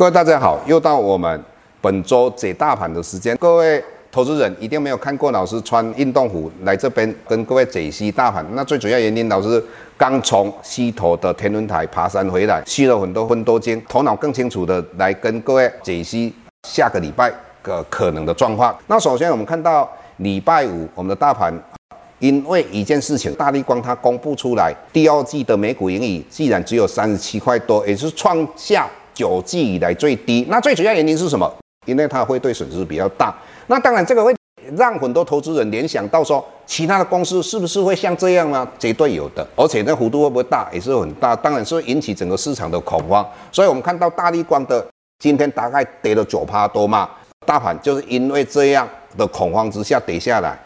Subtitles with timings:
[0.00, 1.44] 各位大家好，又到我们
[1.82, 3.36] 本周解大盘的时间。
[3.36, 8.42] 各位投资人一定没有看过老师穿运动服来这边跟各位解析大盘。
[8.52, 9.62] 那最主要原因，老师
[9.98, 16.34] 刚从溪头的天文台爬山回来，吸了很多分多精，头脑更清楚的来跟各位解析
[16.66, 17.30] 下个礼拜
[17.62, 18.74] 的可能的状况。
[18.86, 19.86] 那首先我们看到
[20.16, 21.52] 礼拜五我们的大盘，
[22.20, 28.88] 因为一件事情，大立光它公布出来第二季的每股盈余，既然只有三十七块多，也就是创下。
[29.20, 31.46] 九季以来最低，那最主要原因是什么？
[31.84, 33.34] 因为它会对损失比较大。
[33.66, 34.34] 那当然，这个会
[34.78, 38.66] 让很多投资人联想到说，其他的公司是不是会像这样呢？
[38.78, 41.36] 绝对有的，而且那幅度会不会大，也是很大。
[41.36, 43.26] 当然是会引起整个市场的恐慌。
[43.52, 44.86] 所以我们看到大立光的
[45.18, 47.10] 今天大概跌了九趴多嘛，
[47.44, 50.58] 大盘就是因为这样的恐慌之下跌下来。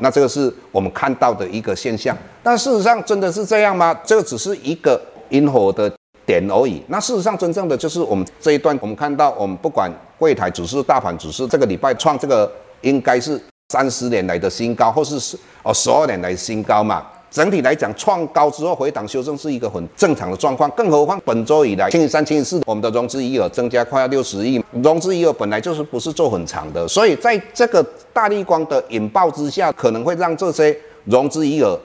[0.00, 2.14] 那这个是我们看到的一个现象。
[2.42, 3.98] 但事实上真的是这样吗？
[4.04, 5.90] 这个只是一个因火的。
[6.28, 6.82] 点而已。
[6.88, 17.06] 那事实上，真正的就是我们这一段，我们看到，我们不管柜台指数、大盘指数，这个礼拜创这个应该是三十年来的新高，或是十哦十二年来新高嘛。
[17.30, 20.70] 整体来讲，创高之后回档修正是一个很正常的状况。
[20.72, 27.82] 更何况本周以来，星期三、星期四，我们的融资余额增加快要六十亿，融资余额本来就是不是做很长的，所以在这个
[28.12, 31.78] 大立光的引爆之下，可能会让这些融资余额。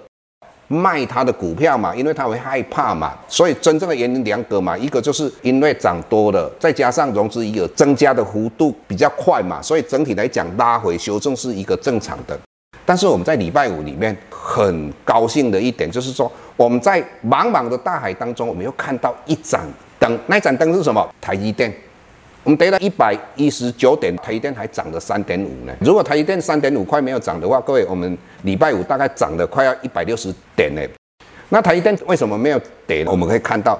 [0.67, 12.37] 卖他的股票嘛，因为他会害怕嘛，所以真正的原因两个嘛，一个就是因为涨多了，再加上融资余额增加的幅度比较快嘛，所以整体来讲拉回修正是一个正常的。
[12.85, 19.61] 但是我们在礼拜五里面很高兴的一点就是说，我们在茫茫的大海当中，我们又看到一盏
[19.99, 21.07] 灯，那盏灯是什么？
[21.21, 21.73] 台积电。
[22.43, 25.73] 我们跌了一百一十九点，台积电还涨了三点五呢。
[25.79, 30.81] 如果台积电三点五块没有涨的话，各位，我们礼拜五大概涨了快要一百六十点呢。
[31.47, 33.11] 那台积电为什么没有跌呢？
[33.11, 33.79] 我们可以看到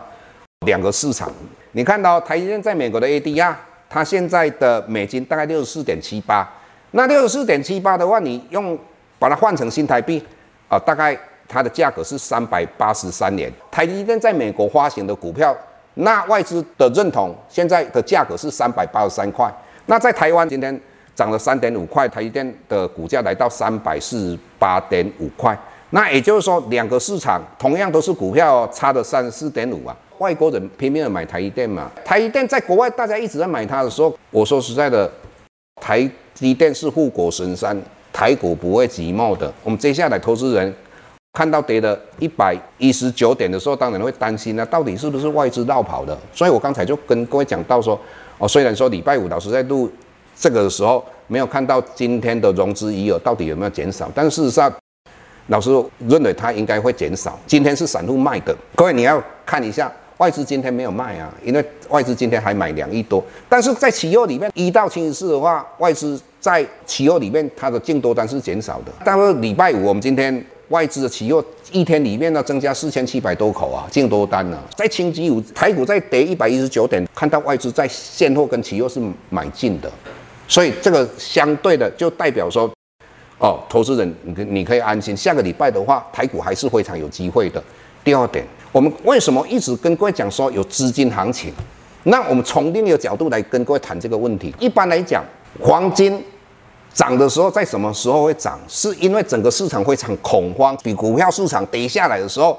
[0.65, 1.29] 两个市场，
[1.73, 3.53] 你看到台积电在美国的 ADR，
[3.89, 6.49] 它现在的美金大概六十四点七八。
[6.91, 8.79] 那六十四点七八的话，你用
[9.19, 10.23] 把它换成新台币
[10.69, 11.17] 啊，大概
[11.49, 13.51] 它的价格是三百八十三年。
[13.69, 15.53] 台积电在美国发行的股票。
[15.95, 19.51] 那外资的认同，现在的价格是三百八十三块。
[19.85, 20.79] 那在台湾今天
[21.13, 25.57] 涨了三点五块，台积电的股价来到三百四十八点五块。
[25.91, 29.95] 那也就是说，两个市场同样都是股票，差了三十四点五啊。
[30.17, 35.11] 外国人拼命的买台积电嘛，台积电在国外大家一直在买它的时候，我说实在的，
[35.79, 37.77] 台积电是护国神山，
[38.11, 39.53] 台股不会寂寞的。
[39.63, 40.73] 我们接下来投资人。
[41.33, 46.15] 看到跌了一百一十九点的时候，当然会担心那到底是不是外资绕跑的？
[46.31, 47.99] 所以我刚才就跟各位讲到说，
[48.37, 49.91] 哦，虽然说礼拜五老师在录
[50.35, 54.71] 这个的时候没有看到今天的融资余额到底有没有减少，但事实上，
[55.47, 55.71] 老师
[56.07, 57.39] 认为它应该会减少。
[57.47, 68.91] 今天是散户卖的，各位你要看一下，外资今天没有卖啊，因为外资今天还买两亿多，但是在期货里面一到七十四的话，外资在期货里面它的净多单是减少的。
[69.03, 70.45] 但是礼拜五我们今天。
[70.73, 79.91] 外资的期货一天里面呢，增加四千七百多口啊，净多单呢、在星期五台股在跌一百一十九点，看到外资在现货跟期货是买进的，
[80.47, 82.67] 所以这个相对的就代表说，
[83.37, 87.63] 哦，投资人你你可以安心，下个礼拜的话，台股还是非常有机会的。
[88.03, 91.53] 第二点，我们为什么一直跟各位讲说有资金行情？
[92.05, 94.51] 那我们从另一个角度来跟各位谈这个问题。
[94.59, 95.23] 一般来讲，
[95.61, 96.19] 黄金。
[96.93, 98.59] 涨的时候，在什么时候会涨？
[98.67, 102.57] 是因为整个市场非常恐慌，比股票市场跌下来的时候，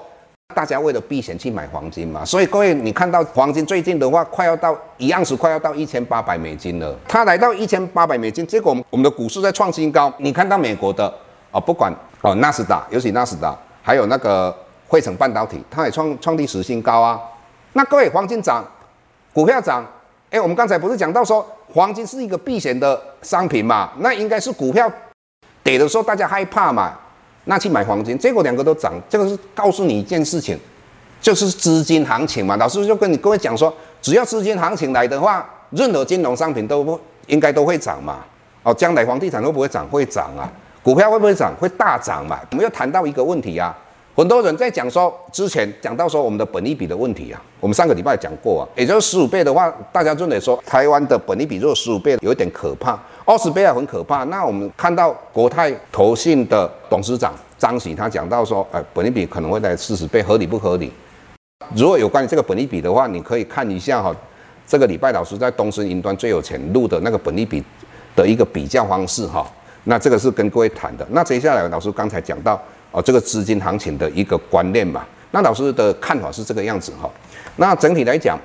[0.54, 2.24] 大家为了避险去买黄金嘛。
[2.24, 6.94] 所以各位，你看到黄金最近的话，快要到一样是快要到一千八百美金了。
[7.06, 10.12] 它来到一千八百美金，结果我们我们的股市在创新高。
[10.18, 11.12] 你看到美国的
[11.52, 14.52] 啊，不管哦纳斯达，尤其纳斯达，还有那个
[14.88, 17.20] 汇成半导体，它也创创历史新高啊。
[17.74, 18.64] 那各位，黄金涨，
[19.32, 19.86] 股票涨。
[20.34, 23.92] 哎，我们刚才不是讲到说黄金是一个避险的商品嘛？
[24.00, 24.90] 那应该是股票
[25.62, 26.92] 跌的时候大家害怕嘛，
[27.44, 30.58] 那去买黄金，结果两个都涨，这个是告诉你一件事情，
[31.20, 32.56] 就是资金行情嘛。
[32.56, 33.72] 老师就跟你各位讲说，
[34.02, 36.98] 只要资金行情来的话，任何金融商品都不
[37.28, 38.24] 应该都会涨嘛。
[38.64, 39.86] 哦，将来房地产会不会涨？
[39.86, 40.50] 会涨啊。
[40.82, 41.54] 股票会不会涨？
[41.60, 42.40] 会大涨嘛。
[42.50, 43.72] 我们又谈到一个问题啊。
[44.16, 54.22] 很多人在讲说，之前讲到说我们的本益比的问题啊，我们上个礼拜讲过啊，也就是十五倍的话，大家认为说台湾的本益比如果十五倍有一点可怕，二十倍也很可怕。
[54.24, 60.92] 那我们看到国泰投信的董事长张喜他讲到说，哎，本益比可能会在四十倍，合理不合理？
[61.74, 64.14] 如果有关于这个本益比的话，你可以看一下哈，
[64.64, 67.60] 这个礼拜老师在东森云端最有钱录的那个本益比
[68.14, 69.44] 的一个比较方式哈，
[69.82, 71.04] 那这个是跟各位谈的。
[71.10, 72.62] 那接下来老师刚才讲到。
[72.94, 77.10] 哦，这个资金行情的一个观念嘛，那老师的看法是这个样子哈。
[77.56, 78.38] 那整体来讲，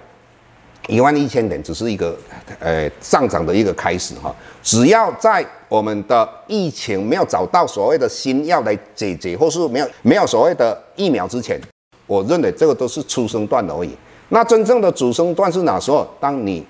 [0.88, 2.18] 一万一千点只是一个
[2.58, 4.36] 呃上涨的一个开始哈。
[4.64, 11.62] 只要在我们的疫情没有找到所谓的新药来解决，或是没有没有所谓的疫苗之前，
[12.08, 13.96] 我认为这个都是初升段而已。
[14.30, 16.08] 那真正的主升段是哪时候？
[16.20, 16.66] 当你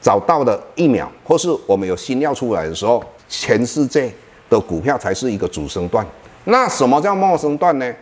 [0.00, 4.12] 找到的疫苗，或是我们有新药出来的时候，全世界
[4.50, 6.04] 的股票才是一个主升段。
[6.46, 7.94] 那什么叫陌生段呢？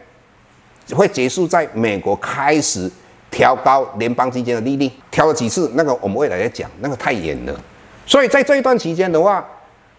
[0.94, 2.90] 会结束在美国开始
[3.30, 7.58] 调高联邦基金的利率，调了几次，那个我们未来再讲，那个太远了。
[8.06, 9.42] 所以在这一段期间的话，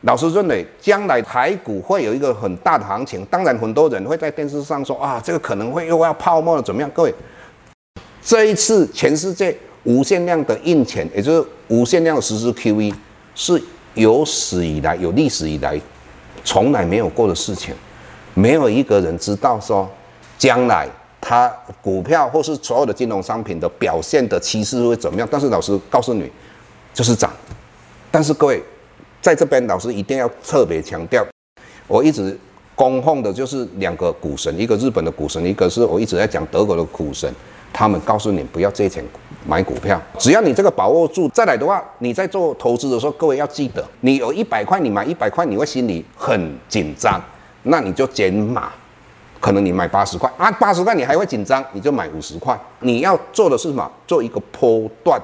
[0.01, 3.25] 老师认为将来台股会有一个很大的行情。
[3.25, 6.91] 当然，很多人会在电视上说啊，这个可能会又要泡沫了，怎么样？
[6.93, 7.15] 各位，
[8.21, 12.93] 这一次全世界无限量的印钱，也就是无限量的实施 QE，
[13.33, 13.59] 是
[13.95, 15.81] 有史以来、有历史以来
[16.43, 17.73] 从来没有过的事情。
[18.35, 19.89] 没有一个人知道说，
[20.37, 20.87] 将来
[21.19, 21.51] 它
[21.81, 25.27] 股票或是所有的金融商品的表现的趋势会怎么样。
[25.31, 26.29] 但是老师告诉你，
[26.93, 27.31] 就是涨。
[28.11, 28.61] 但是各位，
[29.21, 31.25] 在这边老师一定要特别强调，
[31.87, 32.37] 我一直
[32.75, 37.33] 供奉的就是两个股神，一个日本的股神，一个是我一直在讲德国的股神。
[37.73, 39.03] 他们告诉你不要借钱
[39.45, 47.21] 买股票，只要你这个把握住，再来的话，你在做投资的时候，各位要记得，你有一百块，你买一百块，你会心里很紧张。
[47.67, 48.71] 那你就减码，
[49.39, 52.57] 可能你买八十块啊，八十块你还会紧张，你就买五十块。
[52.79, 53.91] 你要做的是什么？
[54.05, 55.19] 做一个波段，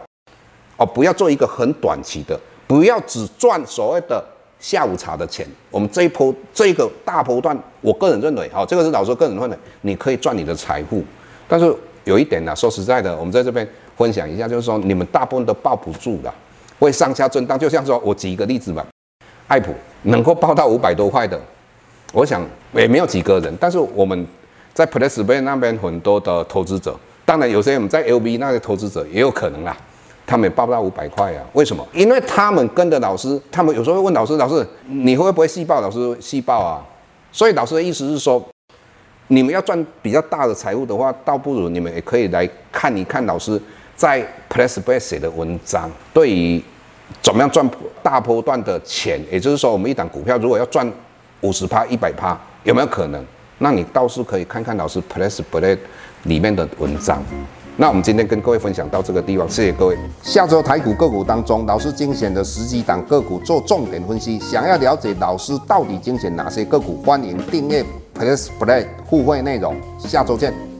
[0.77, 4.23] 哦，不要做一个很短期的，不要只赚所谓的
[4.59, 5.47] 下午茶的钱。
[5.69, 11.03] 我们这一波这个大波段，我个人认为，好，这个是老师个人认为，你可以赚你的财富。
[11.47, 11.71] 但是
[12.05, 16.33] 有一点呢，说实在的，我们在这边分享一下，就是说你们大部分都抱不住的，
[16.79, 17.59] 会上下震荡。
[17.59, 18.83] 就像说我举一个例子吧，
[19.47, 21.39] 爱普能够抱到五百多块的。
[22.11, 24.27] 我想也没有几个人，但是我们
[24.73, 26.93] 在 p l e s b a y 那边很多的投资者，
[27.25, 29.75] 当然有些我们在 LV 那些投资者也有可能啦，
[30.25, 31.43] 他们也报不到五百块啊。
[31.53, 31.87] 为什么？
[31.93, 36.83] 因为他们跟着老师，他们有时候会问老师：“老师，你会不会细报？”老师细报啊。
[37.31, 38.45] 所以老师的意思是说，
[39.27, 43.57] 你们要赚比较大的财富的话，倒不如你们也可以来看一看老师
[43.95, 44.19] 在
[44.49, 46.61] p l e s b a y 写的文章，对于
[47.21, 47.65] 怎么样赚
[48.03, 50.91] 大波段的钱，也就是说，我们一档股票如果要赚。
[51.41, 53.23] 五十趴、一百趴有没有可能？
[53.57, 55.77] 那你倒是可以看看老师 PressPlay
[56.23, 57.21] 里面的文章。
[57.77, 59.97] 那我们今天跟各位分享到这个地方，谢谢各位。
[60.21, 64.39] 下周台股个股当中，老师精选的十几档个股做重点分析。
[64.39, 67.83] 想要了解老师到底精选哪些个股，欢迎订阅
[68.17, 69.75] PressPlay 互惠内容。
[69.99, 70.70] 下周见。